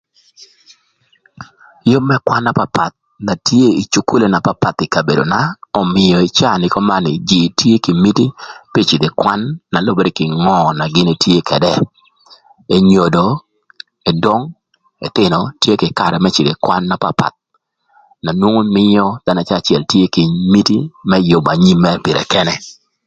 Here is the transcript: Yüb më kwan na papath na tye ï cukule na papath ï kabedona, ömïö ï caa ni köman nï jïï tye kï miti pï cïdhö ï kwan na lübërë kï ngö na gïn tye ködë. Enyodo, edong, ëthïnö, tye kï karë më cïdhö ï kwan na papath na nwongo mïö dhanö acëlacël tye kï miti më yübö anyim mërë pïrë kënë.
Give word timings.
Yüb 1.91 2.03
më 2.09 2.15
kwan 2.25 2.43
na 2.45 2.51
papath 2.59 2.97
na 3.25 3.33
tye 3.47 3.65
ï 3.81 3.83
cukule 3.93 4.25
na 4.29 4.39
papath 4.47 4.79
ï 4.85 4.91
kabedona, 4.93 5.39
ömïö 5.81 6.17
ï 6.27 6.33
caa 6.37 6.55
ni 6.59 6.67
köman 6.73 7.01
nï 7.05 7.13
jïï 7.29 7.47
tye 7.59 7.73
kï 7.83 7.91
miti 8.03 8.25
pï 8.71 8.81
cïdhö 8.89 9.07
ï 9.11 9.17
kwan 9.21 9.41
na 9.71 9.79
lübërë 9.85 10.15
kï 10.17 10.25
ngö 10.43 10.57
na 10.77 10.85
gïn 10.93 11.09
tye 11.23 11.37
ködë. 11.49 11.73
Enyodo, 12.75 13.25
edong, 14.09 14.43
ëthïnö, 15.05 15.39
tye 15.61 15.73
kï 15.81 15.95
karë 15.99 16.17
më 16.21 16.29
cïdhö 16.35 16.53
ï 16.55 16.61
kwan 16.65 16.83
na 16.89 16.95
papath 17.03 17.37
na 18.23 18.31
nwongo 18.39 18.61
mïö 18.75 19.05
dhanö 19.25 19.39
acëlacël 19.41 19.83
tye 19.91 20.03
kï 20.13 20.23
miti 20.51 20.77
më 21.09 21.17
yübö 21.29 21.49
anyim 21.53 21.77
mërë 21.83 22.03
pïrë 22.05 22.23
kënë. 22.31 22.55